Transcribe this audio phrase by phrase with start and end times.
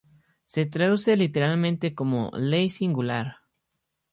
[0.47, 3.35] Se traduce literalmente como "ley singular".